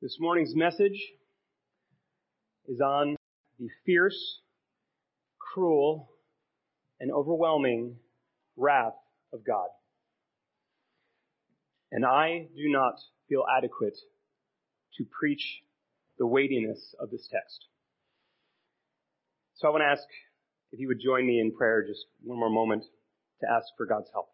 [0.00, 0.96] This morning's message
[2.68, 3.16] is on
[3.58, 4.38] the fierce,
[5.40, 6.08] cruel,
[7.00, 7.96] and overwhelming
[8.56, 8.94] wrath
[9.32, 9.66] of God.
[11.90, 13.98] And I do not feel adequate
[14.98, 15.62] to preach
[16.16, 17.66] the weightiness of this text.
[19.56, 20.06] So I want to ask
[20.70, 22.84] if you would join me in prayer just one more moment
[23.40, 24.28] to ask for God's help.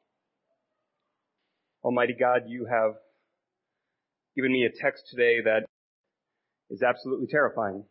[1.82, 2.96] Almighty God, you have
[4.36, 5.66] given me a text today that
[6.70, 7.84] is absolutely terrifying.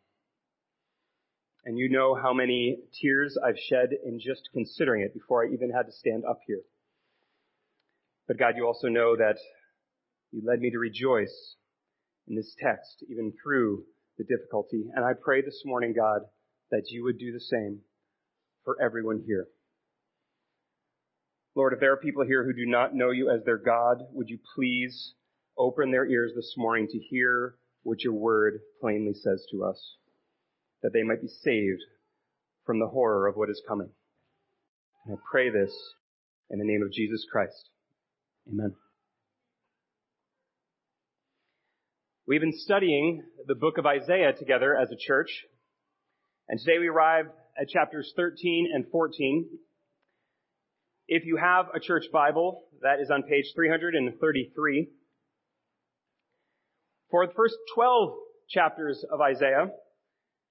[1.66, 5.72] And you know how many tears I've shed in just considering it before I even
[5.72, 6.62] had to stand up here.
[8.28, 9.38] But God, you also know that
[10.32, 11.56] you led me to rejoice
[12.28, 13.84] in this text, even through
[14.18, 14.86] the difficulty.
[14.94, 16.22] And I pray this morning, God,
[16.72, 17.80] that you would do the same
[18.66, 19.48] for everyone here.
[21.56, 24.30] Lord, if there are people here who do not know you as their God, would
[24.30, 25.14] you please
[25.58, 29.96] open their ears this morning to hear what your word plainly says to us,
[30.82, 31.82] that they might be saved
[32.66, 33.90] from the horror of what is coming.
[35.06, 35.74] And I pray this
[36.50, 37.70] in the name of Jesus Christ.
[38.52, 38.74] Amen.
[42.26, 45.30] We've been studying the book of Isaiah together as a church,
[46.48, 47.26] and today we arrive
[47.60, 49.50] at chapters 13 and 14.
[51.08, 54.90] If you have a church Bible, that is on page 333.
[57.14, 58.10] For the first 12
[58.50, 59.70] chapters of Isaiah,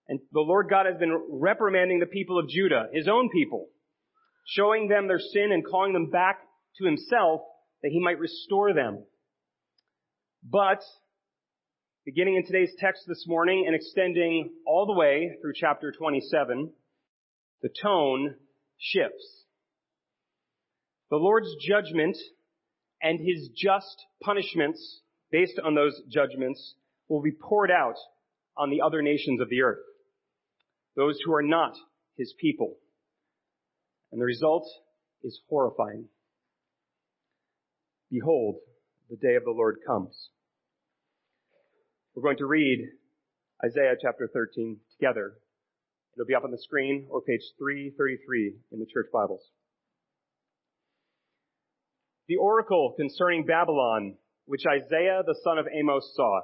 [0.06, 3.66] and the Lord God has been reprimanding the people of Judah, his own people,
[4.46, 6.38] showing them their sin and calling them back
[6.78, 7.40] to himself
[7.82, 9.04] that he might restore them.
[10.48, 10.78] But,
[12.04, 16.70] beginning in today's text this morning and extending all the way through chapter 27,
[17.62, 18.36] the tone
[18.78, 19.46] shifts.
[21.10, 22.16] The Lord's judgment
[23.02, 25.01] and his just punishments
[25.32, 26.74] based on those judgments
[27.08, 27.96] will be poured out
[28.56, 29.82] on the other nations of the earth,
[30.94, 31.72] those who are not
[32.16, 32.76] his people.
[34.12, 34.68] And the result
[35.24, 36.04] is horrifying.
[38.10, 38.56] Behold,
[39.08, 40.28] the day of the Lord comes.
[42.14, 42.88] We're going to read
[43.64, 45.32] Isaiah chapter 13 together.
[46.14, 49.40] It'll be up on the screen or page 333 in the church Bibles.
[52.28, 54.16] The oracle concerning Babylon
[54.46, 56.42] which Isaiah the son of Amos saw.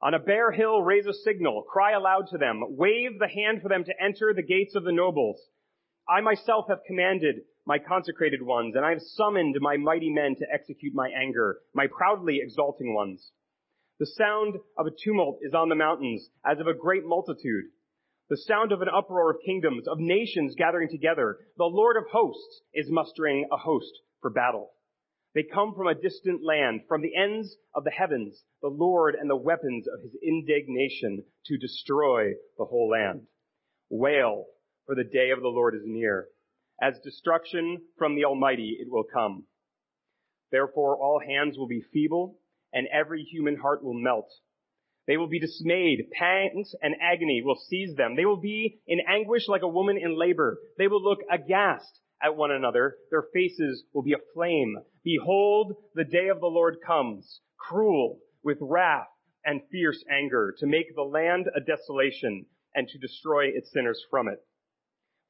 [0.00, 3.68] On a bare hill raise a signal, cry aloud to them, wave the hand for
[3.68, 5.40] them to enter the gates of the nobles.
[6.08, 10.46] I myself have commanded my consecrated ones, and I have summoned my mighty men to
[10.52, 13.30] execute my anger, my proudly exalting ones.
[14.00, 17.66] The sound of a tumult is on the mountains, as of a great multitude.
[18.28, 21.38] The sound of an uproar of kingdoms, of nations gathering together.
[21.56, 24.72] The Lord of hosts is mustering a host for battle.
[25.34, 29.30] They come from a distant land, from the ends of the heavens, the Lord and
[29.30, 33.26] the weapons of his indignation to destroy the whole land.
[33.88, 34.46] Wail,
[34.84, 36.28] for the day of the Lord is near.
[36.80, 39.46] As destruction from the Almighty it will come.
[40.50, 42.38] Therefore all hands will be feeble,
[42.74, 44.30] and every human heart will melt.
[45.06, 46.10] They will be dismayed.
[46.12, 48.16] Pangs and agony will seize them.
[48.16, 50.58] They will be in anguish like a woman in labor.
[50.76, 52.96] They will look aghast at one another.
[53.10, 54.76] Their faces will be aflame.
[55.04, 59.08] Behold, the day of the Lord comes, cruel, with wrath
[59.44, 64.28] and fierce anger, to make the land a desolation and to destroy its sinners from
[64.28, 64.38] it.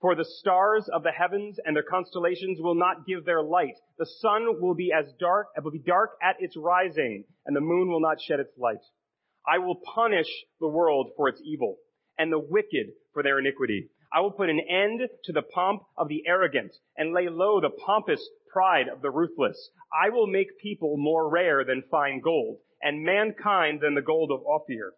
[0.00, 3.76] For the stars of the heavens and their constellations will not give their light.
[3.98, 7.60] The sun will be as dark, it will be dark at its rising, and the
[7.60, 8.82] moon will not shed its light.
[9.46, 10.26] I will punish
[10.60, 11.76] the world for its evil,
[12.18, 13.90] and the wicked for their iniquity.
[14.12, 17.70] I will put an end to the pomp of the arrogant and lay low the
[17.70, 19.70] pompous pride of the ruthless.
[19.92, 24.44] I will make people more rare than fine gold and mankind than the gold of
[24.46, 24.92] Ophir.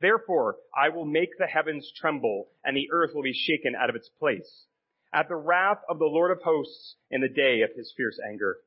[0.00, 3.96] Therefore, I will make the heavens tremble and the earth will be shaken out of
[3.96, 4.66] its place
[5.12, 8.58] at the wrath of the Lord of hosts in the day of his fierce anger.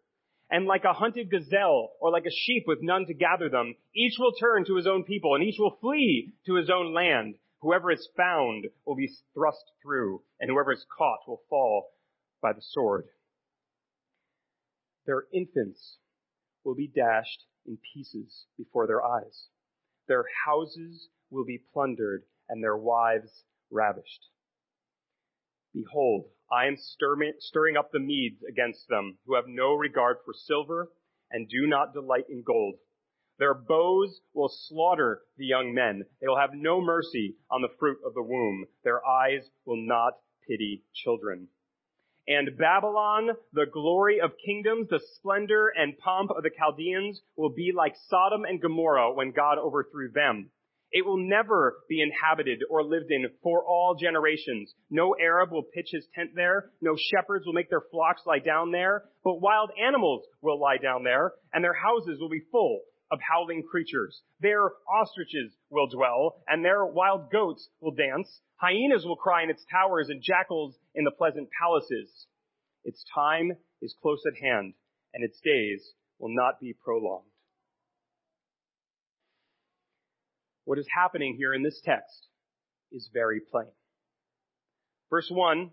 [0.52, 4.16] And like a hunted gazelle or like a sheep with none to gather them, each
[4.20, 7.36] will turn to his own people and each will flee to his own land.
[7.64, 11.94] Whoever is found will be thrust through, and whoever is caught will fall
[12.42, 13.08] by the sword.
[15.06, 15.98] Their infants
[16.66, 19.48] will be dashed in pieces before their eyes.
[20.10, 24.28] Their houses will be plundered, and their wives ravished.
[25.74, 30.92] Behold, I am stirring up the Medes against them, who have no regard for silver
[31.32, 32.76] and do not delight in gold
[33.40, 36.04] their bows will slaughter the young men.
[36.22, 38.66] They will have no mercy on the fruit of the womb.
[38.84, 40.14] Their eyes will not
[40.48, 41.48] pity children.
[42.28, 47.74] And Babylon, the glory of kingdoms, the splendor and pomp of the Chaldeans will be
[47.76, 50.50] like Sodom and Gomorrah when God overthrew them.
[50.92, 54.74] It will never be inhabited or lived in for all generations.
[54.92, 56.70] No Arab will pitch his tent there.
[56.82, 59.04] No shepherds will make their flocks lie down there.
[59.24, 62.82] But wild animals will lie down there, and their houses will be full
[63.14, 64.24] of howling creatures.
[64.42, 68.42] There ostriches will dwell, and there wild goats will dance.
[68.56, 72.26] Hyenas will cry in its towers, and jackals in the pleasant palaces.
[72.84, 73.52] Its time
[73.84, 74.74] is close at hand,
[75.14, 77.30] and its days will not be prolonged.
[80.66, 82.28] What is happening here in this text
[82.92, 83.68] is very plain.
[85.12, 85.70] Verse 1,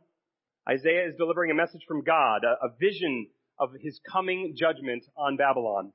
[0.68, 3.28] Isaiah is delivering a message from God, a, a vision
[3.58, 5.92] of his coming judgment on Babylon.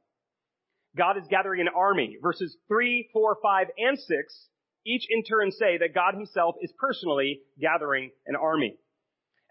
[0.98, 2.18] God is gathering an army.
[2.22, 4.48] Verses 3, 4, 5, and 6
[4.86, 8.78] each in turn say that God himself is personally gathering an army.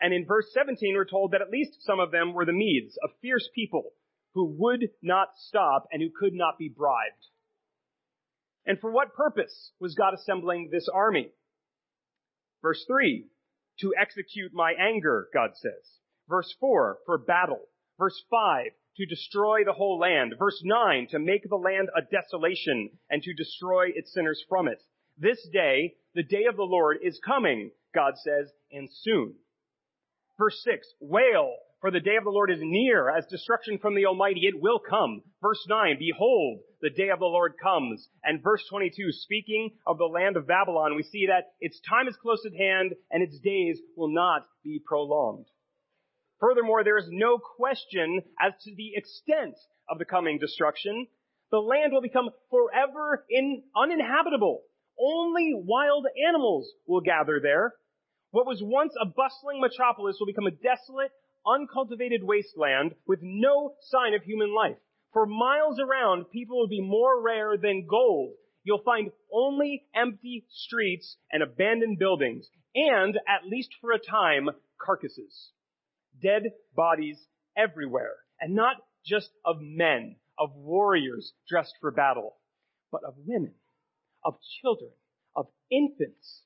[0.00, 2.96] And in verse 17 we're told that at least some of them were the Medes,
[3.05, 3.91] a fierce people
[4.35, 7.29] who would not stop and who could not be bribed.
[8.67, 11.31] And for what purpose was God assembling this army?
[12.62, 13.26] Verse 3,
[13.81, 15.99] to execute my anger, God says.
[16.29, 17.61] Verse 4, for battle.
[17.99, 20.35] Verse 5, to destroy the whole land.
[20.38, 24.82] Verse 9, to make the land a desolation and to destroy its sinners from it.
[25.17, 29.35] This day, the day of the Lord is coming, God says, and soon.
[30.38, 34.06] Verse 6, wail, for the day of the Lord is near, as destruction from the
[34.06, 35.23] Almighty, it will come.
[35.41, 38.08] Verse 9, behold, the day of the Lord comes.
[38.25, 42.17] And verse 22, speaking of the land of Babylon, we see that its time is
[42.17, 45.46] close at hand and its days will not be prolonged.
[46.40, 49.54] Furthermore, there is no question as to the extent
[49.88, 51.06] of the coming destruction.
[51.50, 54.62] The land will become forever in, uninhabitable.
[54.98, 57.75] Only wild animals will gather there.
[58.31, 61.12] What was once a bustling metropolis will become a desolate,
[61.46, 64.76] uncultivated wasteland with no sign of human life.
[65.12, 68.34] For miles around, people will be more rare than gold.
[68.64, 74.50] You'll find only empty streets and abandoned buildings, and, at least for a time,
[74.81, 75.52] carcasses.
[76.20, 76.43] Dead
[76.75, 77.26] bodies
[77.56, 82.37] everywhere, and not just of men, of warriors dressed for battle,
[82.90, 83.55] but of women,
[84.25, 84.90] of children,
[85.37, 86.43] of infants.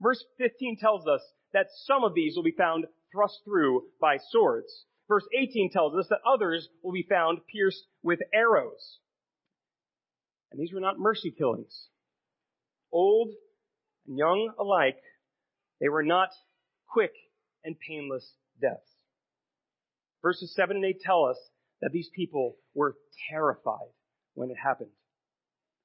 [0.00, 1.22] Verse 15 tells us
[1.52, 4.84] that some of these will be found thrust through by swords.
[5.08, 8.98] Verse 18 tells us that others will be found pierced with arrows.
[10.50, 11.88] And these were not mercy killings.
[12.92, 13.32] Old
[14.06, 14.98] and young alike,
[15.80, 16.30] they were not
[16.88, 17.12] quick
[17.66, 18.32] and painless
[18.62, 18.96] deaths.
[20.22, 21.36] Verses 7 and 8 tell us
[21.82, 22.96] that these people were
[23.28, 23.92] terrified
[24.34, 24.90] when it happened.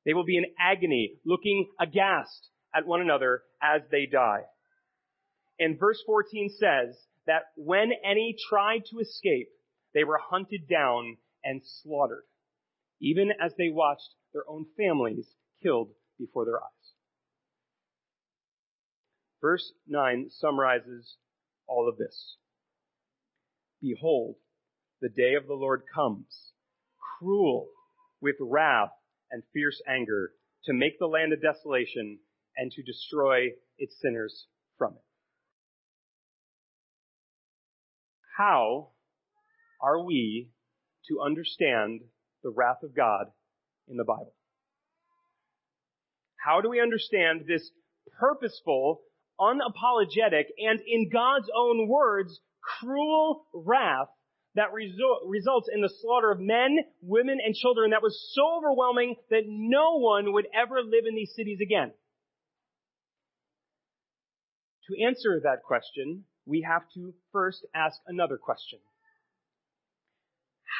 [0.05, 4.43] They will be in agony, looking aghast at one another as they die.
[5.59, 6.97] And verse 14 says
[7.27, 9.49] that when any tried to escape,
[9.93, 12.23] they were hunted down and slaughtered,
[13.01, 15.27] even as they watched their own families
[15.61, 16.93] killed before their eyes.
[19.41, 21.17] Verse 9 summarizes
[21.71, 22.35] all of this.
[23.81, 24.35] Behold,
[25.01, 26.51] the day of the Lord comes,
[27.17, 27.67] cruel
[28.19, 28.91] with wrath
[29.31, 30.33] and fierce anger,
[30.65, 32.19] to make the land a desolation
[32.57, 33.47] and to destroy
[33.77, 34.45] its sinners
[34.77, 35.03] from it.
[38.37, 38.89] How
[39.81, 40.49] are we
[41.07, 42.01] to understand
[42.43, 43.27] the wrath of God
[43.87, 44.33] in the Bible?
[46.43, 47.71] How do we understand this
[48.19, 49.01] purposeful,
[49.41, 52.39] unapologetic, and in God's own words,
[52.79, 54.07] cruel wrath
[54.55, 59.15] that result, results in the slaughter of men, women, and children that was so overwhelming
[59.29, 61.91] that no one would ever live in these cities again?
[64.89, 68.79] To answer that question, we have to first ask another question.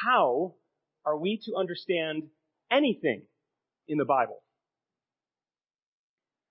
[0.04, 0.54] How
[1.06, 2.24] are we to understand
[2.70, 3.22] anything
[3.88, 4.42] in the Bible?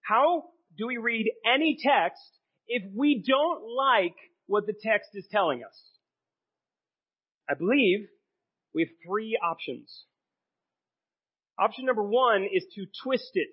[0.02, 0.46] How
[0.78, 2.22] do we read any text
[2.68, 4.16] if we don't like
[4.48, 5.82] what the text is telling us?
[7.50, 8.08] I believe
[8.74, 10.06] we have three options.
[11.60, 13.50] Option number one is to twist it,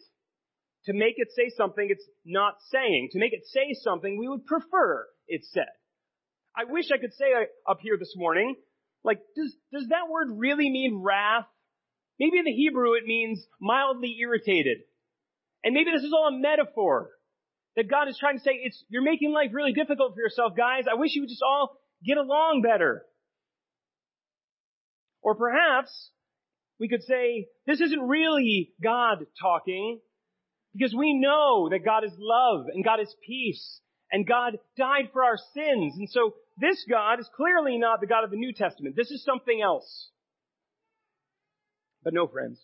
[0.87, 4.47] to make it say something it's not saying, to make it say something we would
[4.47, 5.67] prefer it said.
[6.57, 7.27] I wish I could say
[7.69, 8.55] up here this morning,
[9.05, 11.47] like, does, does that word really mean wrath?
[12.19, 14.79] Maybe in the Hebrew it means mildly irritated.
[15.65, 17.11] And maybe this is all a metaphor.
[17.77, 20.85] That God is trying to say, it's, you're making life really difficult for yourself, guys.
[20.91, 23.05] I wish you would just all get along better.
[25.23, 26.11] Or perhaps
[26.81, 30.00] we could say, this isn't really God talking,
[30.75, 35.23] because we know that God is love and God is peace and God died for
[35.23, 35.95] our sins.
[35.99, 38.97] And so this God is clearly not the God of the New Testament.
[38.97, 40.11] This is something else.
[42.03, 42.61] But no, friends.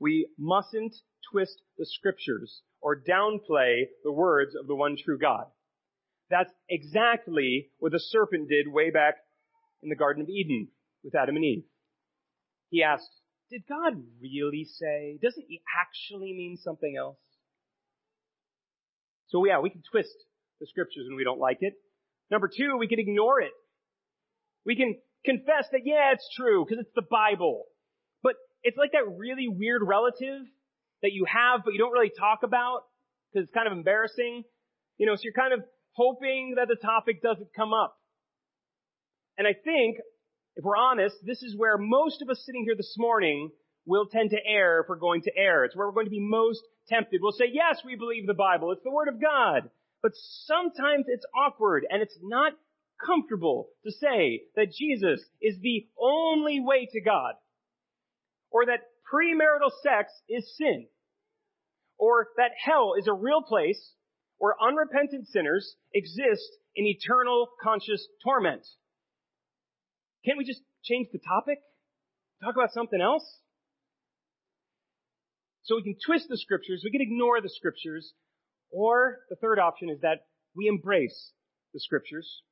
[0.00, 0.94] We mustn't
[1.30, 5.46] twist the scriptures or downplay the words of the one true God.
[6.30, 9.16] That's exactly what the serpent did way back
[9.82, 10.68] in the Garden of Eden
[11.02, 11.64] with Adam and Eve.
[12.70, 13.10] He asked,
[13.50, 15.18] did God really say?
[15.22, 17.18] Doesn't he actually mean something else?
[19.28, 20.14] So yeah, we can twist
[20.60, 21.74] the scriptures when we don't like it.
[22.30, 23.52] Number two, we can ignore it.
[24.64, 27.64] We can confess that, yeah, it's true, because it's the Bible.
[28.22, 30.46] But it's like that really weird relative
[31.04, 32.80] that you have, but you don't really talk about,
[33.30, 34.42] because it's kind of embarrassing.
[34.96, 35.60] You know, so you're kind of
[35.92, 37.96] hoping that the topic doesn't come up.
[39.36, 39.98] And I think,
[40.56, 43.50] if we're honest, this is where most of us sitting here this morning
[43.84, 45.64] will tend to err if we're going to err.
[45.64, 47.20] It's where we're going to be most tempted.
[47.20, 48.72] We'll say, yes, we believe the Bible.
[48.72, 49.68] It's the Word of God.
[50.02, 50.12] But
[50.46, 52.54] sometimes it's awkward and it's not
[53.04, 57.34] comfortable to say that Jesus is the only way to God.
[58.50, 58.80] Or that
[59.12, 60.86] premarital sex is sin.
[61.98, 63.92] Or that hell is a real place
[64.38, 68.66] where unrepentant sinners exist in eternal conscious torment.
[70.24, 71.58] Can't we just change the topic?
[72.42, 73.24] Talk about something else?
[75.62, 78.12] So we can twist the scriptures, we can ignore the scriptures,
[78.70, 81.32] or the third option is that we embrace
[81.72, 82.42] the scriptures.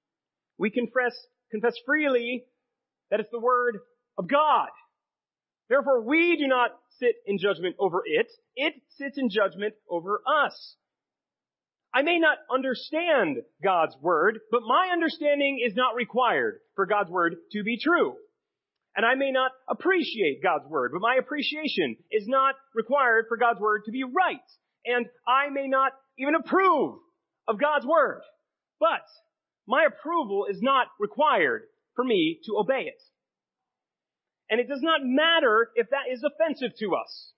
[0.56, 1.14] We confess,
[1.50, 2.44] confess freely
[3.11, 3.78] that it's the word
[4.16, 4.68] of God.
[5.69, 8.31] Therefore, we do not sit in judgment over it.
[8.57, 10.76] It sits in judgment over us.
[11.95, 17.37] I may not understand God's word, but my understanding is not required for God's word
[17.52, 18.14] to be true.
[18.97, 23.61] And I may not appreciate God's word, but my appreciation is not required for God's
[23.61, 24.40] word to be right.
[24.85, 26.99] And I may not even approve
[27.49, 28.23] of God's word,
[28.81, 29.04] but
[29.66, 31.62] my approval is not required
[31.95, 33.00] for me to obey it.
[34.52, 37.32] And it does not matter if that is offensive to us.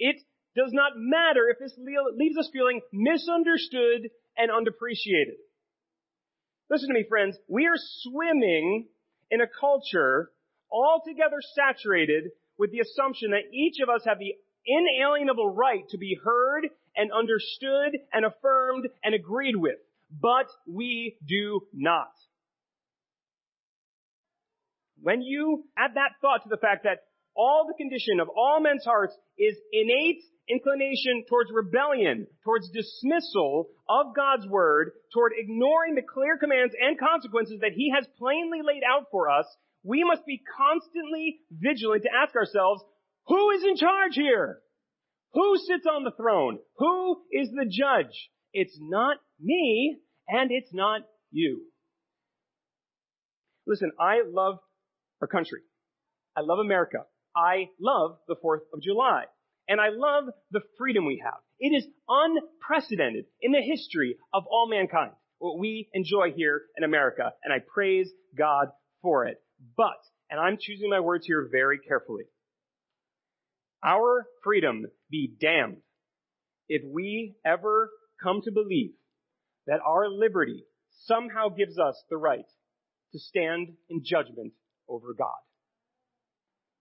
[0.00, 0.16] It
[0.56, 5.36] does not matter if this leaves us feeling misunderstood and unappreciated.
[6.68, 7.38] Listen to me, friends.
[7.46, 8.88] We are swimming
[9.30, 10.32] in a culture
[10.68, 14.34] altogether saturated with the assumption that each of us have the
[14.66, 16.66] inalienable right to be heard
[16.96, 19.78] and understood and affirmed and agreed with.
[20.10, 22.10] But we do not.
[25.00, 27.00] When you add that thought to the fact that
[27.36, 34.14] all the condition of all men's hearts is innate inclination towards rebellion, towards dismissal of
[34.14, 39.06] God's word, toward ignoring the clear commands and consequences that he has plainly laid out
[39.10, 39.46] for us,
[39.82, 42.82] we must be constantly vigilant to ask ourselves,
[43.26, 44.60] who is in charge here?
[45.34, 46.58] Who sits on the throne?
[46.78, 48.30] Who is the judge?
[48.52, 49.96] It's not me
[50.28, 51.66] and it's not you.
[53.66, 54.58] Listen, I love
[55.26, 55.60] our country.
[56.36, 56.98] I love America.
[57.34, 59.24] I love the 4th of July.
[59.68, 61.40] And I love the freedom we have.
[61.58, 67.32] It is unprecedented in the history of all mankind, what we enjoy here in America.
[67.42, 68.68] And I praise God
[69.02, 69.38] for it.
[69.76, 69.98] But,
[70.30, 72.24] and I'm choosing my words here very carefully,
[73.84, 75.78] our freedom be damned
[76.68, 77.90] if we ever
[78.22, 78.92] come to believe
[79.66, 80.64] that our liberty
[81.04, 82.46] somehow gives us the right
[83.12, 84.52] to stand in judgment
[84.88, 85.28] over God.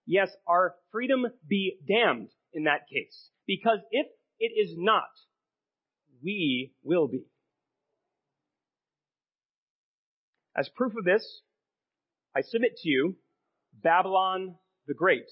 [0.05, 3.29] Yes, our freedom be damned in that case.
[3.47, 4.07] Because if
[4.39, 5.09] it is not,
[6.23, 7.25] we will be.
[10.55, 11.41] As proof of this,
[12.35, 13.15] I submit to you
[13.73, 14.55] Babylon
[14.87, 15.25] the Great,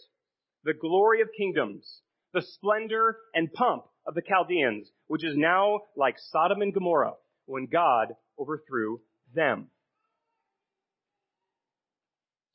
[0.64, 2.02] the glory of kingdoms,
[2.34, 7.14] the splendor and pomp of the Chaldeans, which is now like Sodom and Gomorrah
[7.46, 8.08] when God
[8.40, 9.00] overthrew
[9.34, 9.70] them.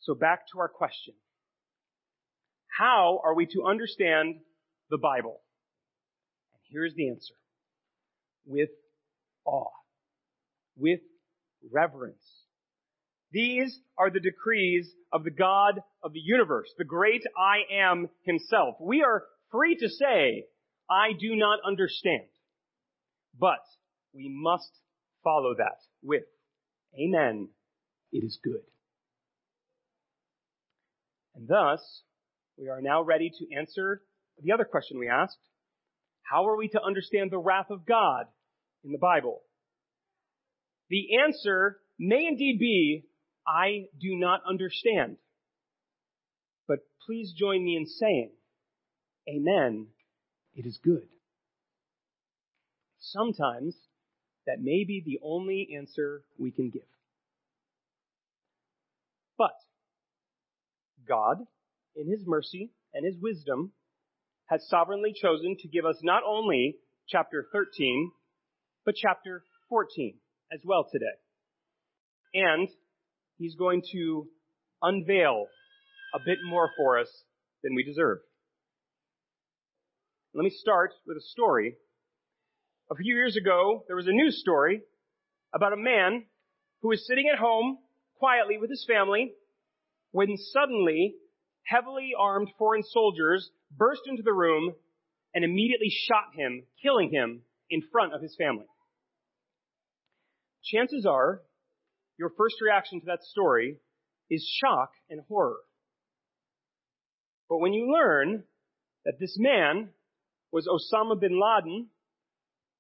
[0.09, 1.13] So back to our question.
[2.79, 4.37] How are we to understand
[4.89, 5.43] the Bible?
[6.55, 7.35] And here's the answer.
[8.47, 8.71] With
[9.45, 9.69] awe.
[10.79, 11.01] With
[11.71, 12.25] reverence.
[13.33, 18.77] These are the decrees of the God of the universe, the great I am himself.
[18.81, 20.47] We are free to say,
[20.89, 22.31] I do not understand.
[23.39, 23.61] But
[24.15, 24.71] we must
[25.23, 26.25] follow that with,
[26.99, 27.51] Amen,
[28.11, 28.63] it is good.
[31.39, 32.03] And thus,
[32.57, 34.03] we are now ready to answer
[34.43, 35.39] the other question we asked.
[36.23, 38.27] How are we to understand the wrath of God
[38.85, 39.43] in the Bible?
[40.91, 43.05] The answer may indeed be,
[43.47, 45.19] I do not understand.
[46.67, 48.33] But please join me in saying,
[49.29, 49.87] Amen,
[50.57, 51.07] it is good.
[52.99, 53.77] Sometimes
[54.47, 56.83] that may be the only answer we can give.
[59.37, 59.53] But
[61.09, 61.39] God,
[61.97, 63.73] in His mercy and His wisdom,
[64.47, 66.77] has sovereignly chosen to give us not only
[67.09, 68.11] chapter 13,
[68.85, 70.15] but chapter 14
[70.53, 71.07] as well today.
[72.35, 72.69] And
[73.39, 74.29] He's going to
[74.83, 75.47] unveil
[76.15, 77.09] a bit more for us
[77.63, 78.19] than we deserve.
[80.35, 81.77] Let me start with a story.
[82.91, 84.83] A few years ago, there was a news story
[85.55, 86.25] about a man
[86.81, 87.79] who was sitting at home
[88.19, 89.33] quietly with his family
[90.13, 91.15] when suddenly
[91.65, 94.75] heavily armed foreign soldiers burst into the room
[95.35, 98.67] and immediately shot him, killing him in front of his family.
[100.65, 101.43] Chances are
[102.19, 103.77] your first reaction to that story
[104.31, 105.59] is shock and horror.
[107.49, 108.45] But when you learn
[109.05, 109.91] that this man
[110.53, 111.89] was Osama bin Laden,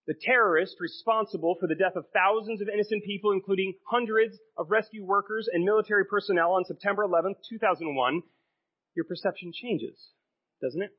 [0.08, 5.04] the terrorist responsible for the death of thousands of innocent people, including hundreds of rescue
[5.04, 8.22] workers and military personnel on September 11, 2001,
[8.96, 10.08] your perception changes,
[10.62, 10.90] doesn't it?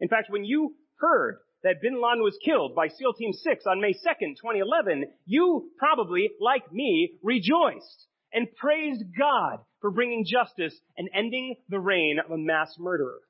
[0.00, 3.80] In fact, when you heard that bin Laden was killed by SEAL Team 6 on
[3.80, 11.08] May 2nd, 2011, you probably, like me, rejoiced and praised God for bringing justice and
[11.14, 13.20] ending the reign of a mass murderer.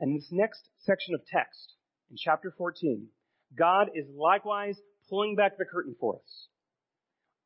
[0.00, 1.75] And this next section of text,
[2.10, 3.08] in chapter 14,
[3.56, 6.48] God is likewise pulling back the curtain for us.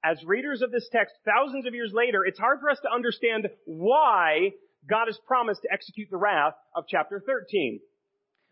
[0.03, 3.49] As readers of this text thousands of years later, it's hard for us to understand
[3.65, 4.53] why
[4.89, 7.81] God has promised to execute the wrath of chapter 13.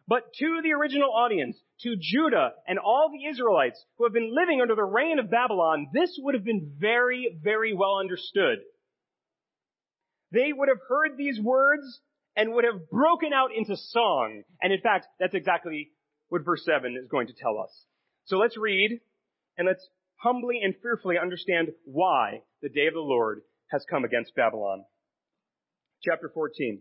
[0.06, 4.60] But to the original audience, to Judah and all the Israelites who have been living
[4.60, 8.58] under the reign of Babylon, this would have been very, very well understood.
[10.32, 12.00] They would have heard these words
[12.36, 14.42] and would have broken out into song.
[14.62, 15.90] And in fact, that's exactly
[16.28, 17.70] what verse 7 is going to tell us.
[18.24, 19.00] So let's read
[19.56, 24.34] and let's humbly and fearfully understand why the day of the Lord has come against
[24.34, 24.84] Babylon.
[26.02, 26.80] Chapter 14.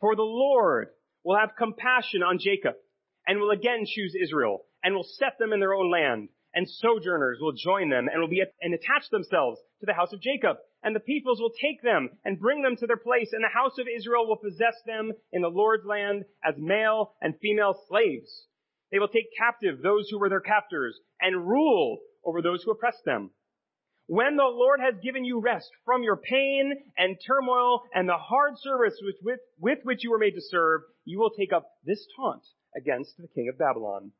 [0.00, 0.88] For the Lord
[1.24, 2.74] will have compassion on Jacob
[3.26, 7.38] and will again choose Israel and will set them in their own land and sojourners
[7.40, 10.94] will join them and will be and attach themselves to the house of Jacob and
[10.94, 13.86] the peoples will take them and bring them to their place and the house of
[13.88, 18.46] Israel will possess them in the Lord's land as male and female slaves.
[18.90, 23.04] They will take captive those who were their captors and rule over those who oppressed
[23.04, 23.30] them.
[24.06, 28.58] When the Lord has given you rest from your pain and turmoil and the hard
[28.58, 32.06] service with, with, with which you were made to serve, you will take up this
[32.16, 32.42] taunt
[32.76, 34.12] against the king of Babylon.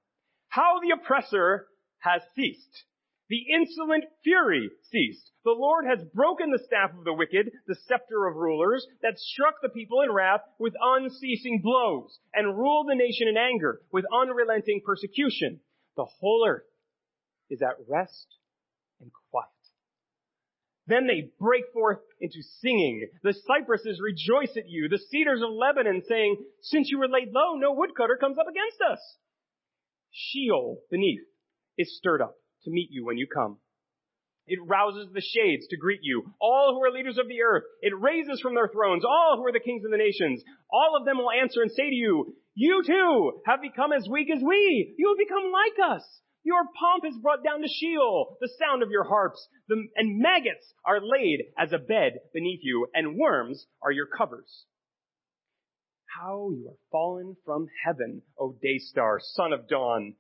[0.48, 1.66] How the oppressor
[1.98, 2.84] has ceased.
[3.28, 5.30] The insolent fury ceased.
[5.44, 9.54] The Lord has broken the staff of the wicked, the scepter of rulers, that struck
[9.62, 14.82] the people in wrath with unceasing blows, and ruled the nation in anger with unrelenting
[14.84, 15.60] persecution.
[15.96, 16.68] The whole earth
[17.48, 18.26] is at rest
[19.00, 19.48] and quiet.
[20.86, 23.08] Then they break forth into singing.
[23.22, 27.54] The cypresses rejoice at you, the cedars of Lebanon saying, since you were laid low,
[27.54, 29.00] no woodcutter comes up against us.
[30.10, 31.22] Sheol beneath
[31.78, 33.58] is stirred up to meet you when you come.
[34.46, 37.62] It rouses the shades to greet you, all who are leaders of the earth.
[37.80, 40.42] It raises from their thrones all who are the kings of the nations.
[40.70, 44.28] All of them will answer and say to you, you too have become as weak
[44.34, 44.94] as we.
[44.98, 46.02] You have become like us.
[46.44, 50.74] Your pomp is brought down to Sheol, the sound of your harps, the, and maggots
[50.84, 54.66] are laid as a bed beneath you, and worms are your covers.
[56.18, 60.16] How you are fallen from heaven, O day star, son of dawn.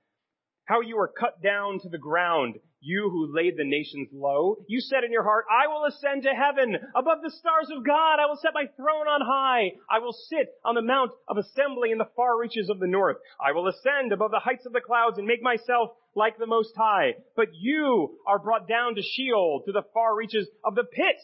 [0.72, 4.56] How you are cut down to the ground, you who laid the nations low.
[4.68, 6.78] You said in your heart, I will ascend to heaven.
[6.96, 9.72] Above the stars of God, I will set my throne on high.
[9.90, 13.18] I will sit on the mount of assembly in the far reaches of the north.
[13.38, 16.74] I will ascend above the heights of the clouds and make myself like the Most
[16.74, 17.16] High.
[17.36, 21.20] But you are brought down to Sheol, to the far reaches of the pit.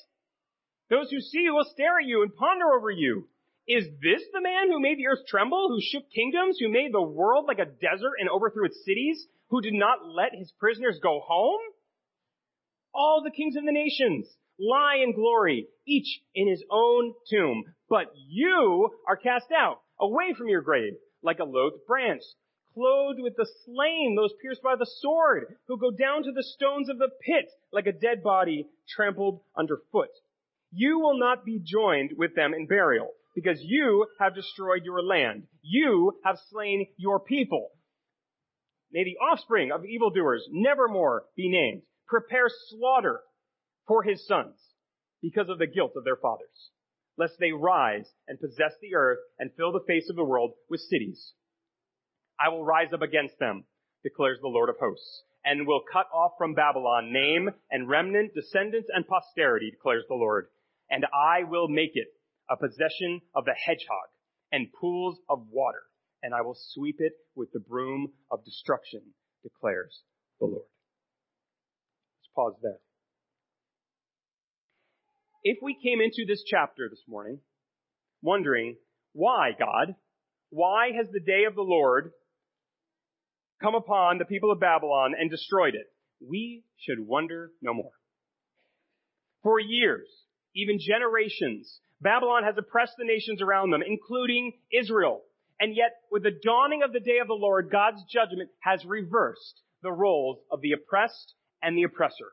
[0.91, 3.29] Those who see you will stare at you and ponder over you.
[3.67, 7.01] Is this the man who made the earth tremble, who shook kingdoms, who made the
[7.01, 11.21] world like a desert and overthrew its cities, who did not let his prisoners go
[11.21, 11.61] home?
[12.95, 14.27] All the kings of the nations
[14.59, 17.65] lie in glory, each in his own tomb.
[17.89, 22.23] But you are cast out, away from your grave, like a loathed branch,
[22.75, 26.89] clothed with the slain, those pierced by the sword, who go down to the stones
[26.89, 30.11] of the pit, like a dead body trampled underfoot.
[30.71, 35.45] You will not be joined with them in burial because you have destroyed your land.
[35.63, 37.71] You have slain your people.
[38.93, 41.83] May the offspring of evildoers nevermore be named.
[42.07, 43.21] Prepare slaughter
[43.87, 44.57] for his sons
[45.21, 46.71] because of the guilt of their fathers,
[47.17, 50.81] lest they rise and possess the earth and fill the face of the world with
[50.81, 51.33] cities.
[52.41, 53.65] I will rise up against them,
[54.03, 58.89] declares the Lord of hosts, and will cut off from Babylon name and remnant, descendants
[58.95, 60.47] and posterity, declares the Lord.
[60.91, 62.09] And I will make it
[62.49, 64.09] a possession of the hedgehog
[64.53, 65.83] and pools of water,
[66.23, 69.01] and I will sweep it with the broom of destruction,
[69.43, 70.03] declares
[70.41, 70.65] the Lord.
[72.19, 72.81] Let's pause there.
[75.45, 77.39] If we came into this chapter this morning
[78.23, 78.77] wondering,
[79.13, 79.95] why, God?
[80.51, 82.13] Why has the day of the Lord
[83.63, 85.87] come upon the people of Babylon and destroyed it?
[86.21, 87.93] We should wonder no more.
[89.43, 90.09] For years,
[90.55, 95.23] even generations, Babylon has oppressed the nations around them, including Israel.
[95.61, 99.61] And yet, with the dawning of the day of the Lord, God's judgment has reversed
[99.83, 102.33] the roles of the oppressed and the oppressor.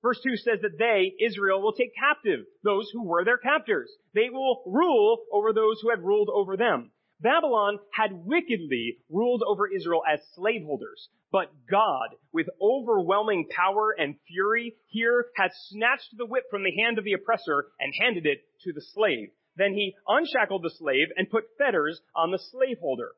[0.00, 3.90] Verse 2 says that they, Israel, will take captive those who were their captors.
[4.14, 6.92] They will rule over those who had ruled over them.
[7.20, 14.76] Babylon had wickedly ruled over Israel as slaveholders, but God, with overwhelming power and fury,
[14.86, 18.72] here has snatched the whip from the hand of the oppressor and handed it to
[18.72, 19.30] the slave.
[19.58, 23.10] Then he unshackled the slave and put fetters on the slaveholder.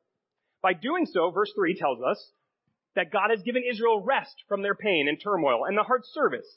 [0.63, 2.33] By doing so, verse 3 tells us
[2.97, 6.49] that God has given Israel rest from their pain and turmoil and the hard service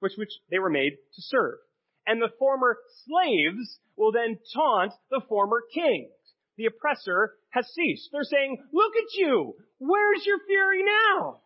[0.00, 1.58] which, which they were made to serve.
[2.06, 6.10] And the former slaves will then taunt the former kings.
[6.56, 8.08] The oppressor has ceased.
[8.12, 9.54] They're saying, look at you!
[9.78, 11.40] Where's your fury now?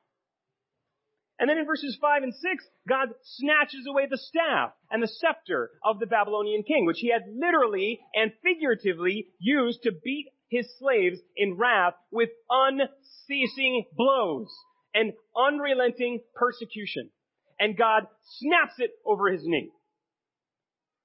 [1.43, 5.71] And then in verses 5 and 6, God snatches away the staff and the scepter
[5.85, 11.19] of the Babylonian king, which he had literally and figuratively used to beat his slaves
[11.37, 14.55] in wrath with unceasing blows
[14.95, 17.11] and unrelenting persecution
[17.59, 18.05] and God
[18.39, 19.71] snaps it over his knee.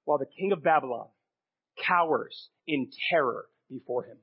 [0.04, 1.08] While the king of Babylon
[1.84, 4.18] cowers in terror before him.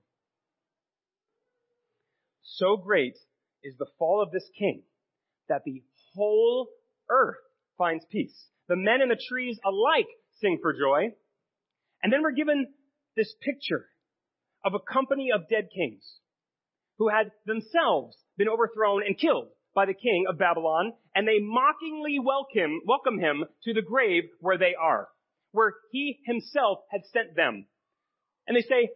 [2.44, 3.18] So great
[3.64, 4.84] is the fall of this king
[5.48, 5.84] that the
[6.16, 6.68] whole
[7.10, 7.38] earth
[7.78, 8.50] finds peace.
[8.68, 10.08] The men and the trees alike
[10.42, 11.14] sing for joy.
[12.02, 12.68] And then we're given
[13.16, 13.88] this picture
[14.64, 16.20] of a company of dead kings
[16.98, 22.18] who had themselves been overthrown and killed by the king of Babylon, and they mockingly
[22.18, 25.10] welcome, welcome him to the grave where they are,
[25.52, 27.68] where he himself had sent them.
[28.48, 28.90] And they say,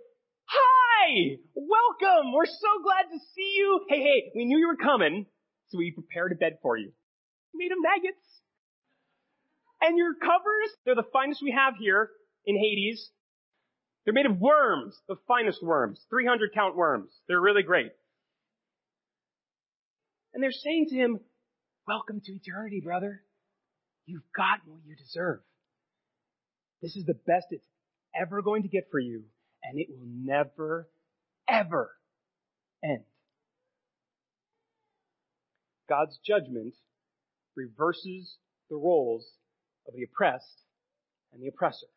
[0.46, 1.38] Hi!
[1.54, 2.34] Welcome!
[2.34, 3.86] We're so glad to see you!
[3.90, 5.26] Hey, hey, we knew you were coming,
[5.68, 6.92] so we prepared a bed for you.
[7.54, 8.26] Made of maggots.
[9.82, 12.10] And your covers, they're the finest we have here
[12.46, 13.10] in Hades.
[14.04, 17.12] They're made of worms, the finest worms, 300 count worms.
[17.28, 17.92] They're really great.
[20.34, 21.20] And they're saying to him,
[21.88, 23.22] welcome to eternity, brother.
[24.06, 25.40] You've gotten what you deserve.
[26.82, 27.66] This is the best it's
[28.20, 29.24] ever going to get for you,
[29.64, 30.88] and it will never,
[31.48, 31.92] ever
[32.84, 33.04] end.
[35.88, 36.74] God's judgment
[37.60, 38.38] reverses
[38.70, 39.28] the roles
[39.88, 40.64] of the oppressed
[41.34, 41.88] and the oppressor.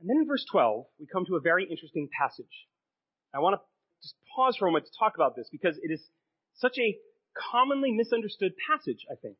[0.00, 2.68] And then in verse 12, we come to a very interesting passage.
[3.34, 3.62] I want to
[4.02, 6.02] just pause for a moment to talk about this because it is
[6.56, 6.98] such a
[7.52, 9.36] commonly misunderstood passage, I think.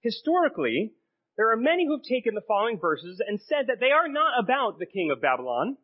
[0.00, 0.92] Historically,
[1.36, 4.38] there are many who have taken the following verses and said that they are not
[4.38, 5.76] about the king of Babylon,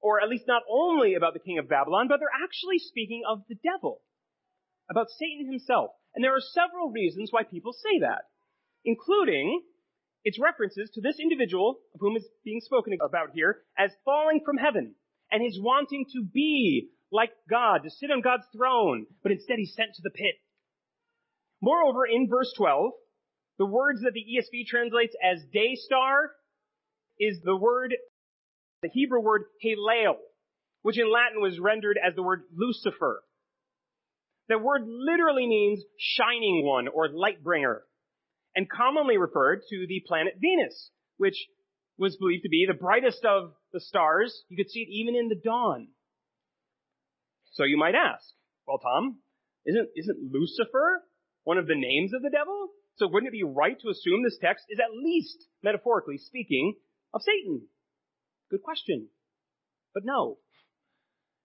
[0.00, 3.44] or at least not only about the king of Babylon, but they're actually speaking of
[3.48, 4.02] the devil,
[4.90, 5.90] about Satan himself.
[6.14, 8.22] And there are several reasons why people say that,
[8.84, 9.62] including
[10.24, 14.56] its references to this individual of whom is being spoken about here as falling from
[14.56, 14.94] heaven
[15.30, 19.74] and his wanting to be like God, to sit on God's throne, but instead he's
[19.74, 20.34] sent to the pit.
[21.60, 22.92] Moreover, in verse 12,
[23.58, 26.32] the words that the ESV translates as day star
[27.18, 27.94] is the word,
[28.82, 30.16] the Hebrew word halel,
[30.82, 33.22] which in Latin was rendered as the word Lucifer.
[34.48, 37.82] The word literally means shining one or light bringer,
[38.54, 41.46] and commonly referred to the planet Venus, which
[41.98, 44.44] was believed to be the brightest of the stars.
[44.48, 45.88] You could see it even in the dawn.
[47.52, 48.24] So you might ask,
[48.66, 49.18] well, Tom,
[49.64, 51.02] isn't, isn't Lucifer
[51.44, 52.68] one of the names of the devil?
[52.96, 56.74] So wouldn't it be right to assume this text is at least, metaphorically speaking,
[57.12, 57.62] of Satan?
[58.50, 59.08] Good question.
[59.94, 60.38] But no.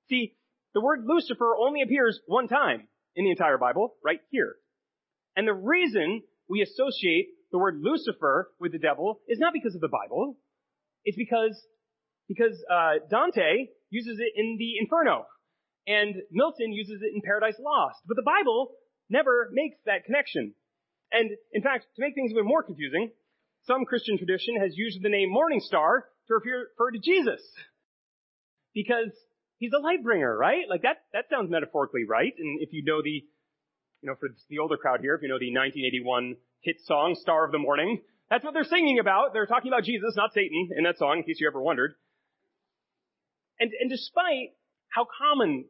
[0.09, 0.35] See,
[0.79, 4.55] the word Lucifer only appears one time in the entire Bible, right here.
[5.35, 9.81] And the reason we associate the word Lucifer with the devil is not because of
[9.81, 10.37] the Bible.
[11.03, 11.61] It's because,
[12.29, 15.25] because, uh, Dante uses it in the Inferno.
[15.85, 17.99] And Milton uses it in Paradise Lost.
[18.07, 18.71] But the Bible
[19.09, 20.53] never makes that connection.
[21.11, 23.11] And in fact, to make things even more confusing,
[23.63, 27.41] some Christian tradition has used the name Morning Star to refer to Jesus.
[28.73, 29.11] Because
[29.59, 30.63] He's a light bringer, right?
[30.69, 32.33] Like that, that sounds metaphorically right.
[32.37, 33.23] And if you know the,
[34.01, 37.45] you know, for the older crowd here, if you know the 1981 hit song, Star
[37.45, 39.33] of the Morning, that's what they're singing about.
[39.33, 41.93] They're talking about Jesus, not Satan, in that song, in case you ever wondered.
[43.59, 44.55] And, and despite
[44.87, 45.65] how common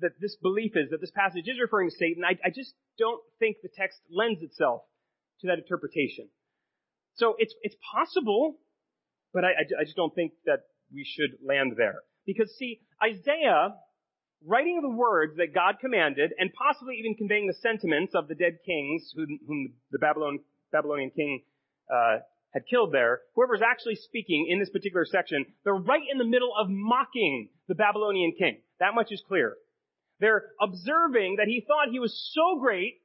[0.00, 3.20] that this belief is, that this passage is referring to Satan, I, I just don't
[3.40, 4.82] think the text lends itself
[5.40, 6.28] to that interpretation.
[7.14, 8.56] So it's, it's possible,
[9.34, 9.50] but I,
[9.80, 10.60] I just don't think that
[10.94, 12.02] we should land there.
[12.26, 13.74] Because see, Isaiah,
[14.46, 18.58] writing the words that God commanded, and possibly even conveying the sentiments of the dead
[18.64, 20.40] kings whom, whom the Babylon,
[20.72, 21.42] Babylonian king
[21.92, 22.18] uh,
[22.52, 26.52] had killed there, whoever's actually speaking in this particular section, they're right in the middle
[26.58, 28.58] of mocking the Babylonian king.
[28.78, 29.56] That much is clear.
[30.20, 33.00] They're observing that he thought he was so great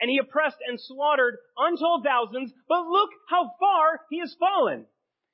[0.00, 4.86] and he oppressed and slaughtered untold thousands, but look how far he has fallen.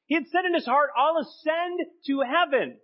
[0.06, 2.78] He had said in his heart, I'll ascend to heaven.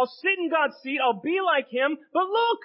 [0.00, 0.98] I'll sit in God's seat.
[1.04, 1.98] I'll be like him.
[2.14, 2.60] But look,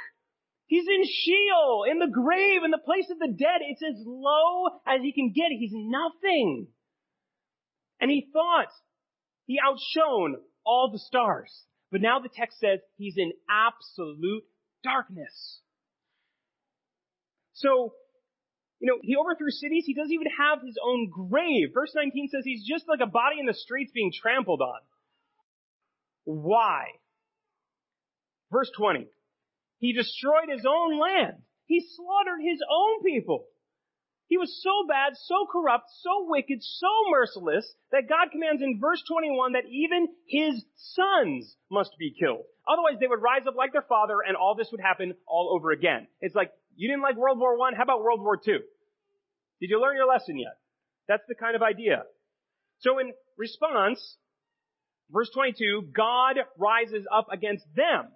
[0.67, 3.59] he's in Sheol, in the grave, in the place of the dead.
[3.59, 5.51] It's as low as he can get.
[5.51, 6.67] He's nothing.
[7.99, 8.71] And he thought
[9.47, 11.51] he outshone all the stars.
[11.91, 14.43] But now the text says he's in absolute
[14.81, 15.59] darkness.
[17.53, 17.93] So,
[18.79, 19.83] you know, he overthrew cities.
[19.85, 21.69] He doesn't even have his own grave.
[21.73, 24.79] Verse 19 says he's just like a body in the streets being trampled on.
[26.23, 26.85] Why?
[28.55, 29.05] Verse 20.
[29.79, 31.43] He destroyed his own land.
[31.65, 33.47] He slaughtered his own people.
[34.27, 39.03] He was so bad, so corrupt, so wicked, so merciless that God commands in verse
[39.11, 40.63] 21 that even his
[40.95, 42.45] sons must be killed.
[42.65, 45.71] Otherwise they would rise up like their father and all this would happen all over
[45.71, 46.07] again.
[46.21, 48.59] It's like, you didn't like World War I, how about World War II?
[49.59, 50.55] Did you learn your lesson yet?
[51.09, 52.03] That's the kind of idea.
[52.79, 53.99] So in response,
[55.11, 58.14] verse 22, God rises up against them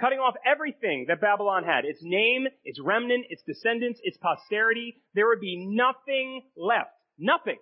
[0.00, 1.84] cutting off everything that Babylon had.
[1.84, 5.02] Its name, its remnant, its descendants, its posterity.
[5.14, 6.90] There would be nothing left.
[7.18, 7.58] Nothing.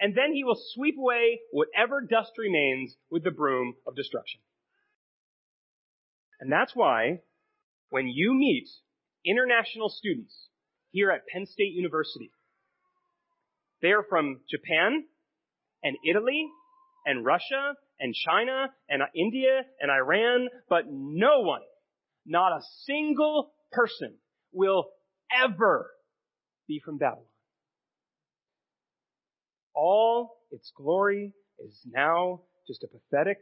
[0.00, 4.40] And then he will sweep away whatever dust remains with the broom of destruction.
[6.40, 7.20] And that's why
[7.90, 8.68] when you meet
[9.24, 10.48] international students
[10.90, 12.30] here at Penn State University,
[13.80, 15.04] they are from Japan
[15.82, 16.48] and Italy
[17.06, 21.62] and Russia and China and India and Iran, but no one,
[22.24, 24.14] not a single person
[24.52, 24.86] will
[25.32, 25.90] ever
[26.68, 27.24] be from Babylon.
[29.74, 33.38] All its glory is now just a pathetic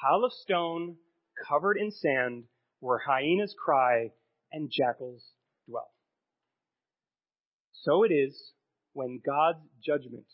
[0.00, 0.96] pile of stone
[1.48, 2.44] covered in sand
[2.80, 4.10] where hyenas cry
[4.52, 5.32] and jackals
[5.68, 5.90] dwell.
[7.72, 8.52] So it is
[8.92, 10.26] when God's judgment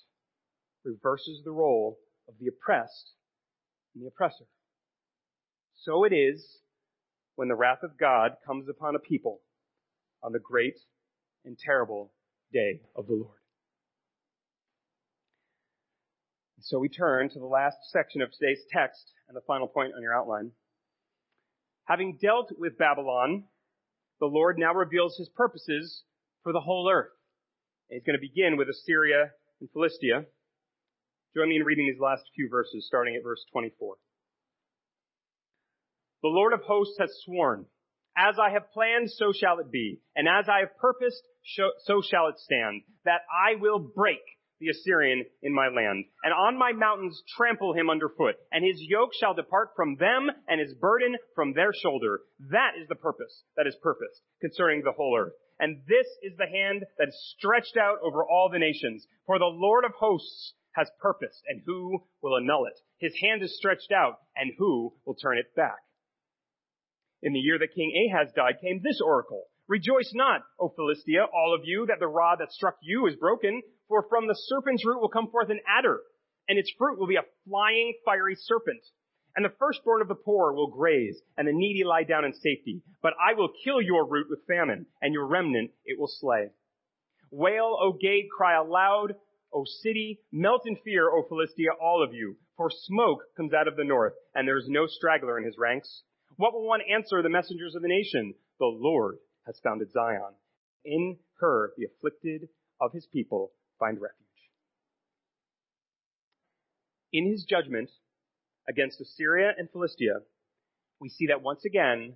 [0.84, 3.12] reverses the role of the oppressed
[3.94, 4.44] and the oppressor.
[5.84, 6.44] So it is
[7.36, 9.40] when the wrath of God comes upon a people
[10.22, 10.78] on the great
[11.44, 12.12] and terrible
[12.52, 13.38] day of the Lord.
[16.60, 20.02] So we turn to the last section of today's text and the final point on
[20.02, 20.52] your outline.
[21.86, 23.44] Having dealt with Babylon,
[24.20, 26.04] the Lord now reveals his purposes
[26.44, 27.10] for the whole earth.
[27.90, 30.26] And he's going to begin with Assyria and Philistia.
[31.34, 33.96] Join me in reading these last few verses, starting at verse 24.
[36.22, 37.64] The Lord of hosts has sworn,
[38.16, 41.22] as I have planned, so shall it be, and as I have purposed,
[41.84, 44.20] so shall it stand, that I will break
[44.60, 49.10] the Assyrian in my land, and on my mountains trample him underfoot, and his yoke
[49.18, 52.20] shall depart from them, and his burden from their shoulder.
[52.50, 55.32] That is the purpose that is purposed concerning the whole earth.
[55.58, 59.06] And this is the hand that is stretched out over all the nations.
[59.26, 62.78] For the Lord of hosts has purpose, and who will annul it?
[62.98, 65.78] His hand is stretched out, and who will turn it back?
[67.22, 69.44] In the year that King Ahaz died came this oracle.
[69.68, 73.62] Rejoice not, O Philistia, all of you, that the rod that struck you is broken,
[73.88, 76.00] for from the serpent's root will come forth an adder,
[76.48, 78.82] and its fruit will be a flying, fiery serpent.
[79.34, 82.82] And the firstborn of the poor will graze, and the needy lie down in safety.
[83.02, 86.48] But I will kill your root with famine, and your remnant it will slay.
[87.30, 89.14] Wail, O gate, cry aloud,
[89.52, 93.76] O city, melt in fear, O Philistia, all of you, for smoke comes out of
[93.76, 96.02] the north, and there is no straggler in his ranks.
[96.36, 98.34] What will one answer the messengers of the nation?
[98.58, 100.34] The Lord has founded Zion.
[100.84, 102.48] In her, the afflicted
[102.80, 104.18] of his people find refuge.
[107.12, 107.90] In his judgment
[108.68, 110.20] against Assyria and Philistia,
[111.00, 112.14] we see that once again,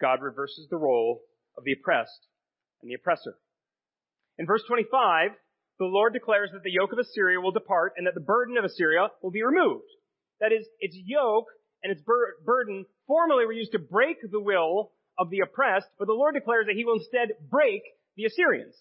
[0.00, 1.22] God reverses the role
[1.56, 2.26] of the oppressed
[2.82, 3.36] and the oppressor.
[4.38, 5.30] In verse 25,
[5.78, 8.64] the Lord declares that the yoke of Assyria will depart and that the burden of
[8.64, 9.88] Assyria will be removed.
[10.40, 11.46] That is, its yoke
[11.82, 16.06] and its bur- burden formerly were used to break the will of the oppressed, but
[16.06, 17.82] the Lord declares that he will instead break
[18.16, 18.74] the Assyrians.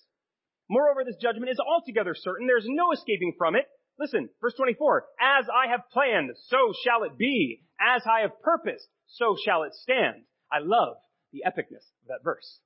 [0.69, 2.47] Moreover, this judgment is altogether certain.
[2.47, 3.65] There's no escaping from it.
[3.99, 5.05] Listen, verse 24.
[5.19, 7.63] As I have planned, so shall it be.
[7.79, 10.23] As I have purposed, so shall it stand.
[10.51, 10.95] I love
[11.31, 12.59] the epicness of that verse.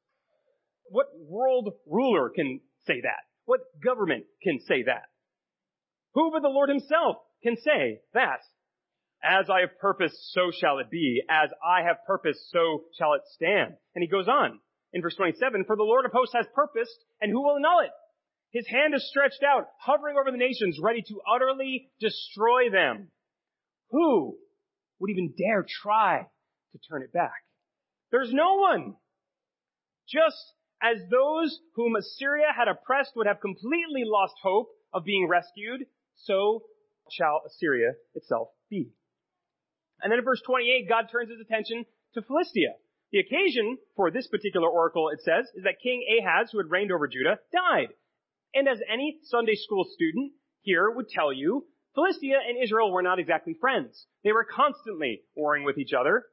[0.89, 3.27] What world ruler can say that?
[3.47, 5.07] What government can say that?
[6.13, 8.43] Who but the Lord himself can say that?
[9.23, 11.23] As I have purposed, so shall it be.
[11.29, 13.73] As I have purposed, so shall it stand.
[13.95, 14.59] And he goes on
[14.91, 17.91] in verse 27, for the Lord of hosts has purposed, and who will annul it?
[18.51, 23.11] His hand is stretched out, hovering over the nations, ready to utterly destroy them.
[23.91, 24.37] Who
[24.99, 26.27] would even dare try
[26.73, 27.31] to turn it back?
[28.11, 28.95] There's no one.
[30.09, 30.35] Just
[30.81, 35.85] as those whom Assyria had oppressed would have completely lost hope of being rescued,
[36.15, 36.63] so
[37.11, 38.91] shall Assyria itself be.
[40.01, 42.75] And then in verse 28, God turns his attention to Philistia.
[43.11, 46.91] The occasion for this particular oracle, it says, is that King Ahaz, who had reigned
[46.91, 47.93] over Judah, died.
[48.53, 53.19] And as any Sunday school student here would tell you, Philistia and Israel were not
[53.19, 54.05] exactly friends.
[54.23, 56.25] They were constantly warring with each other.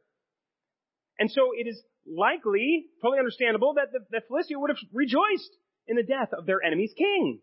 [1.18, 6.02] And so it is likely, totally understandable, that, the, Philistia would have rejoiced in the
[6.02, 7.40] death of their enemy's king.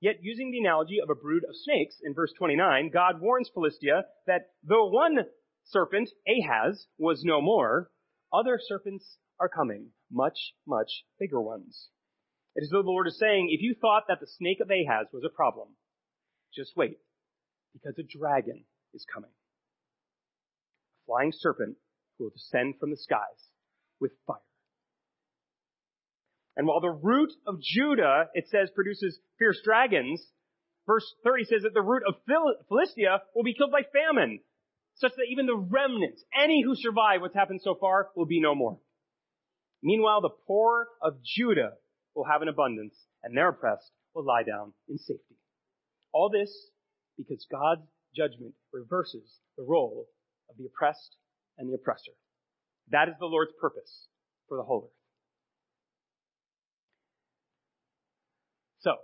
[0.00, 4.04] Yet, using the analogy of a brood of snakes in verse 29, God warns Philistia
[4.26, 5.18] that though one
[5.64, 7.90] serpent, Ahaz, was no more,
[8.32, 11.88] other serpents are coming, much, much bigger ones.
[12.56, 15.06] It is though the Lord is saying, if you thought that the snake of Ahaz
[15.12, 15.68] was a problem,
[16.54, 16.98] just wait,
[17.72, 19.30] because a dragon is coming.
[19.30, 21.76] A flying serpent
[22.18, 23.18] who will descend from the skies
[24.00, 24.36] with fire.
[26.56, 30.22] And while the root of Judah, it says, produces fierce dragons,
[30.86, 32.14] verse 30 says that the root of
[32.68, 34.40] Philistia will be killed by famine,
[34.96, 38.54] such that even the remnants, any who survive what's happened so far, will be no
[38.54, 38.78] more.
[39.82, 41.72] Meanwhile, the poor of Judah
[42.14, 45.36] will have an abundance, and their oppressed will lie down in safety.
[46.12, 46.52] All this
[47.16, 50.06] because God's judgment reverses the role
[50.50, 51.16] of the oppressed
[51.58, 52.12] and the oppressor.
[52.90, 54.08] That is the Lord's purpose
[54.48, 54.98] for the whole earth.
[58.80, 58.96] So,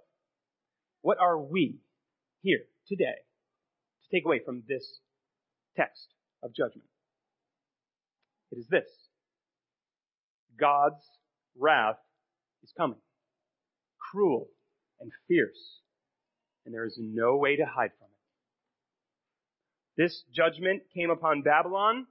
[1.02, 1.78] what are we
[2.42, 3.04] here today
[4.02, 4.98] to take away from this
[5.76, 6.08] text
[6.42, 6.88] of judgment?
[8.50, 8.88] It is this.
[10.58, 11.04] God's
[11.56, 11.98] wrath
[12.62, 12.98] is coming.
[14.10, 14.48] Cruel
[15.00, 15.80] and fierce.
[16.66, 20.02] And there is no way to hide from it.
[20.02, 22.06] This judgment came upon Babylon,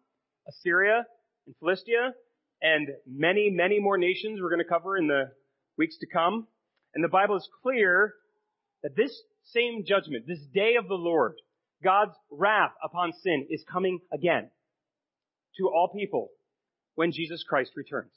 [0.47, 1.05] Assyria,
[1.45, 2.13] and Philistia,
[2.61, 5.31] and many, many more nations we're going to cover in the
[5.77, 6.47] weeks to come.
[6.93, 8.13] And the Bible is clear
[8.83, 9.11] that this
[9.53, 11.33] same judgment, this day of the Lord,
[11.83, 14.49] God's wrath upon sin is coming again
[15.57, 16.29] to all people
[16.95, 18.11] when Jesus Christ returns.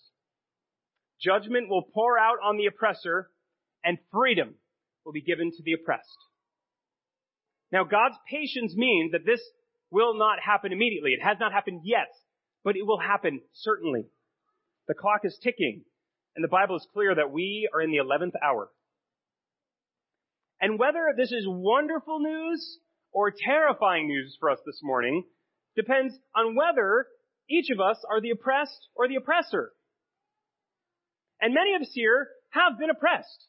[1.21, 3.29] Judgment will pour out on the oppressor
[3.85, 4.55] and freedom
[5.05, 6.09] will be given to the oppressed.
[7.73, 9.41] Now God's patience means that this
[9.91, 11.13] will not happen immediately.
[11.13, 12.09] It has not happened yet,
[12.65, 14.07] but it will happen certainly.
[14.89, 15.85] The clock is ticking
[16.37, 18.71] and the Bible is clear that we are in the 11th hour.
[20.61, 22.79] And whether this is wonderful news
[23.13, 25.25] or terrifying news for us this morning
[25.75, 27.07] depends on whether
[27.49, 29.73] each of us are the oppressed or the oppressor.
[31.41, 33.47] And many of us here have been oppressed.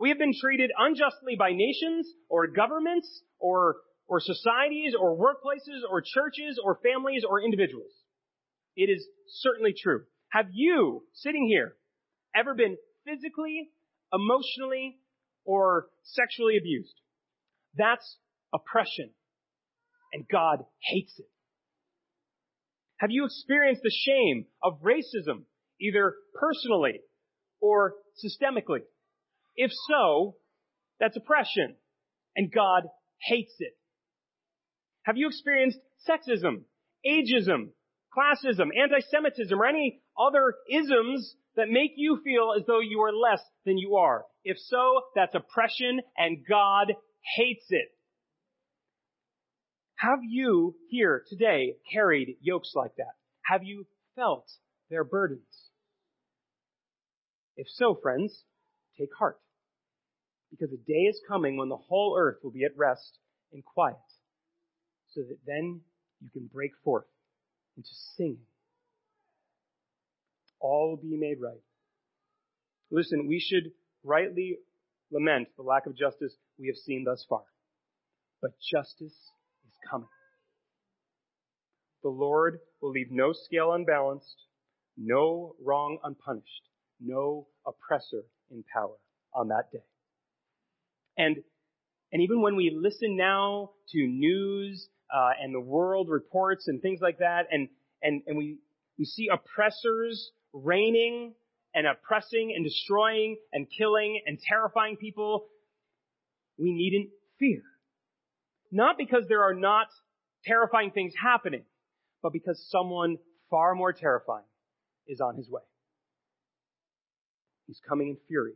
[0.00, 6.02] We have been treated unjustly by nations or governments or, or societies or workplaces or
[6.02, 7.92] churches or families or individuals.
[8.78, 10.04] It is certainly true.
[10.30, 11.74] Have you, sitting here,
[12.32, 13.70] ever been physically,
[14.12, 14.98] emotionally,
[15.44, 16.94] or sexually abused?
[17.76, 18.18] That's
[18.54, 19.10] oppression.
[20.12, 21.26] And God hates it.
[22.98, 25.42] Have you experienced the shame of racism,
[25.80, 27.00] either personally
[27.60, 28.82] or systemically?
[29.56, 30.36] If so,
[31.00, 31.74] that's oppression,
[32.36, 32.84] and God
[33.22, 33.72] hates it.
[35.02, 36.62] Have you experienced sexism,
[37.04, 37.70] ageism,
[38.18, 43.40] classism, anti-Semitism, or any other isms that make you feel as though you are less
[43.64, 44.24] than you are?
[44.44, 46.92] If so, that's oppression, and God
[47.36, 47.88] hates it.
[49.96, 53.14] Have you here today carried yokes like that?
[53.42, 54.46] Have you felt
[54.90, 55.42] their burdens?
[57.56, 58.44] If so, friends,
[58.96, 59.38] take heart.
[60.50, 63.18] Because a day is coming when the whole earth will be at rest
[63.52, 63.96] and quiet,
[65.10, 65.80] so that then
[66.20, 67.06] you can break forth
[67.78, 68.44] into singing.
[70.60, 71.62] All will be made right.
[72.90, 73.70] Listen, we should
[74.04, 74.58] rightly
[75.10, 77.42] lament the lack of justice we have seen thus far.
[78.42, 80.08] But justice is coming.
[82.02, 84.46] The the Lord will leave no scale unbalanced,
[84.96, 86.62] no wrong unpunished,
[86.98, 88.94] no oppressor in power
[89.34, 89.84] on that day.
[91.18, 91.36] And,
[92.10, 97.00] and even when we listen now to news uh, and the world reports and things
[97.00, 97.68] like that, and,
[98.02, 98.58] and, and we,
[98.98, 101.34] we see oppressors reigning
[101.74, 105.46] and oppressing and destroying and killing and terrifying people,
[106.58, 107.62] we needn't fear.
[108.70, 109.86] Not because there are not
[110.44, 111.64] terrifying things happening,
[112.22, 113.18] but because someone
[113.50, 114.44] far more terrifying
[115.06, 115.62] is on his way.
[117.66, 118.54] He's coming in fury,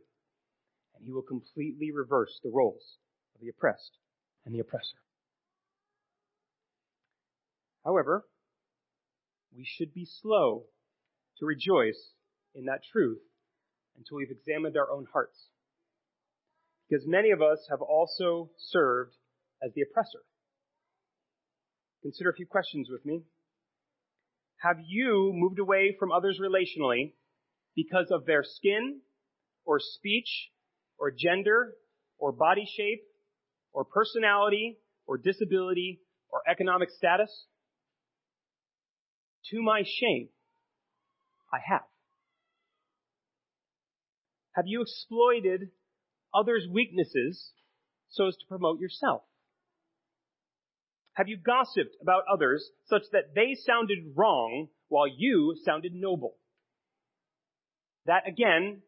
[0.95, 2.97] and he will completely reverse the roles
[3.35, 3.97] of the oppressed
[4.45, 4.97] and the oppressor.
[7.85, 8.25] However,
[9.55, 10.65] we should be slow
[11.39, 12.13] to rejoice
[12.55, 13.21] in that truth
[13.97, 15.47] until we've examined our own hearts.
[16.89, 19.15] Because many of us have also served
[19.63, 20.19] as the oppressor.
[22.01, 23.23] Consider a few questions with me.
[24.57, 27.13] Have you moved away from others relationally
[27.75, 29.01] because of their skin
[29.65, 30.51] or speech
[30.97, 31.73] or gender
[32.17, 33.03] or body shape
[33.73, 37.45] or personality or disability or economic status?
[39.51, 40.29] To my shame,
[41.51, 41.81] I have.
[44.53, 45.69] Have you exploited
[46.33, 47.51] others' weaknesses
[48.09, 49.23] so as to promote yourself?
[51.13, 56.35] Have you gossiped about others such that they sounded wrong while you sounded noble?
[58.05, 58.81] That again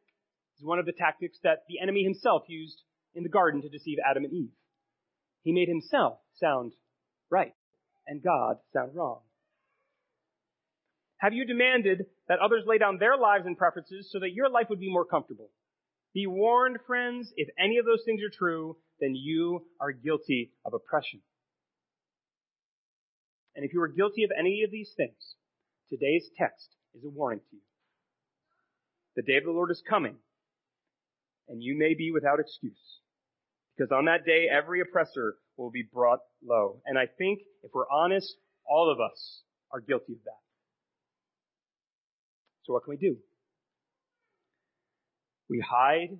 [0.58, 2.82] is one of the tactics that the enemy himself used
[3.14, 4.52] in the garden to deceive Adam and Eve.
[5.44, 6.74] He made himself sound
[7.30, 7.54] right
[8.08, 9.20] and God sound wrong.
[11.18, 14.68] Have you demanded that others lay down their lives and preferences so that your life
[14.70, 15.50] would be more comfortable?
[16.14, 20.74] Be warned, friends, if any of those things are true, then you are guilty of
[20.74, 21.22] oppression.
[23.56, 25.36] And if you are guilty of any of these things,
[25.90, 27.62] today's text is a warning to you.
[29.16, 30.16] The day of the Lord is coming,
[31.48, 33.00] and you may be without excuse.
[33.76, 36.82] Because on that day, every oppressor will be brought low.
[36.86, 38.36] And I think, if we're honest,
[38.66, 39.42] all of us
[39.72, 40.45] are guilty of that.
[42.66, 43.18] So what can we do?
[45.50, 46.18] We hide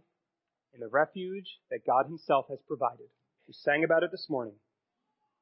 [0.74, 3.08] in the refuge that God Himself has provided.
[3.48, 4.54] We sang about it this morning.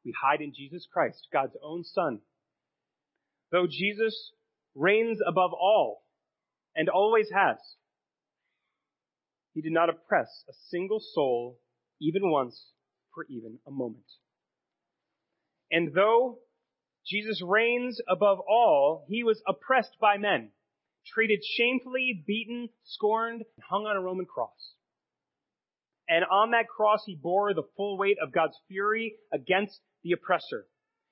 [0.06, 2.20] We hide in Jesus Christ, God's own Son.
[3.52, 4.32] Though Jesus
[4.76, 6.04] reigns above all
[6.76, 7.58] and always has,
[9.54, 11.60] He did not oppress a single soul
[12.02, 12.72] even once
[13.14, 14.06] for even a moment.
[15.72, 16.40] And though
[17.06, 20.52] Jesus reigns above all, He was oppressed by men,
[21.06, 24.74] treated shamefully, beaten, scorned, and hung on a Roman cross.
[26.08, 30.66] And on that cross, he bore the full weight of God's fury against the oppressor.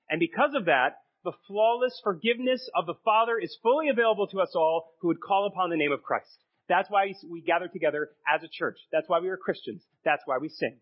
[0.08, 4.52] And because of that, the flawless forgiveness of the Father is fully available to us
[4.54, 6.44] all who would call upon the name of Christ.
[6.68, 8.78] That's why we gather together as a church.
[8.90, 9.82] That's why we are Christians.
[10.04, 10.78] That's why we sing.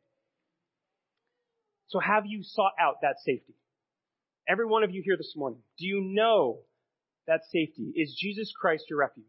[1.88, 3.54] So have you sought out that safety?
[4.48, 6.60] Every one of you here this morning, do you know
[7.26, 7.92] that safety?
[7.94, 9.26] Is Jesus Christ your refuge?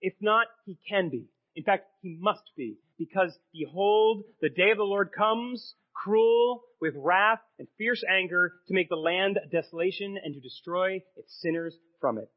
[0.00, 1.26] If not, he can be.
[1.56, 2.76] In fact, he must be.
[2.98, 8.74] Because behold, the day of the Lord comes cruel with wrath and fierce anger to
[8.74, 12.30] make the land a desolation and to destroy its sinners from it.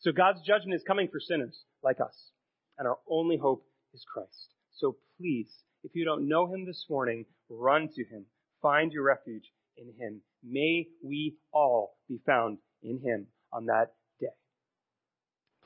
[0.00, 2.30] So God's judgment is coming for sinners like us,
[2.78, 4.54] and our only hope is Christ.
[4.72, 5.50] So please,
[5.84, 8.26] if you don't know him this morning, run to him.
[8.62, 10.20] Find your refuge in him.
[10.42, 14.26] May we all be found in him on that day.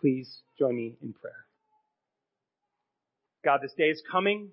[0.00, 1.46] Please join me in prayer.
[3.44, 4.50] God, this day is coming.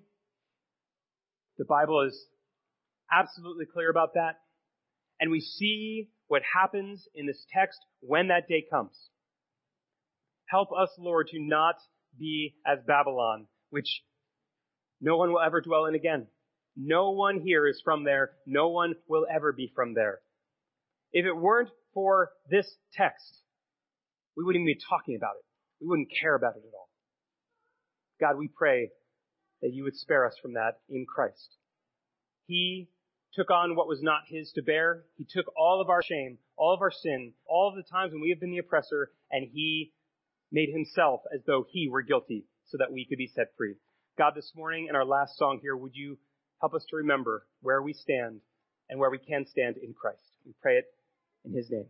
[1.58, 2.18] The Bible is
[3.12, 4.36] absolutely clear about that.
[5.20, 8.96] And we see what happens in this text when that day comes.
[10.46, 11.74] Help us, Lord, to not
[12.18, 14.02] be as Babylon, which
[15.00, 16.26] no one will ever dwell in again.
[16.76, 18.30] No one here is from there.
[18.46, 20.20] No one will ever be from there.
[21.12, 23.42] If it weren't for this text,
[24.36, 25.44] we wouldn't even be talking about it.
[25.80, 26.88] We wouldn't care about it at all.
[28.20, 28.90] God, we pray
[29.62, 31.56] that you would spare us from that in Christ.
[32.46, 32.88] He
[33.34, 35.04] took on what was not his to bear.
[35.16, 38.20] He took all of our shame, all of our sin, all of the times when
[38.20, 39.92] we have been the oppressor, and he
[40.50, 43.74] made himself as though he were guilty so that we could be set free.
[44.16, 46.18] God, this morning in our last song here, would you
[46.60, 48.40] help us to remember where we stand
[48.88, 50.22] and where we can stand in Christ?
[50.44, 50.86] We pray it
[51.48, 51.86] in his name.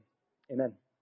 [0.52, 0.72] Amen.